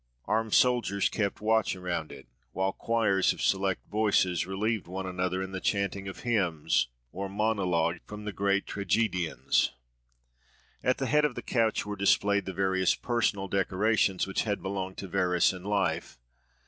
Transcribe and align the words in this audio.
Armed 0.25 0.55
soldiers 0.55 1.09
kept 1.09 1.41
watch 1.41 1.75
around 1.75 2.11
it, 2.11 2.27
while 2.53 2.73
choirs 2.73 3.33
of 3.33 3.39
select 3.43 3.87
voices 3.87 4.47
relieved 4.47 4.87
one 4.87 5.05
another 5.05 5.43
in 5.43 5.51
the 5.51 5.61
chanting 5.61 6.07
of 6.07 6.21
hymns 6.21 6.87
or 7.11 7.29
monologues 7.29 7.99
from 8.07 8.25
the 8.25 8.33
great 8.33 8.65
tragedians. 8.65 9.73
At 10.83 10.97
the 10.97 11.05
head 11.05 11.23
of 11.23 11.35
the 11.35 11.43
couch 11.43 11.85
were 11.85 11.95
displayed 11.95 12.45
the 12.45 12.51
various 12.53 12.95
personal 12.95 13.47
decorations 13.47 14.25
which 14.25 14.41
had 14.41 14.63
belonged 14.63 14.97
to 14.97 15.07
Verus 15.07 15.53
in 15.53 15.61
life. 15.61 16.17